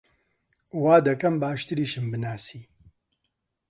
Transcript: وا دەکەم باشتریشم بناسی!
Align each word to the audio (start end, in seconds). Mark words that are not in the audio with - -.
وا 0.83 0.95
دەکەم 1.07 1.35
باشتریشم 1.43 2.05
بناسی! 2.11 2.61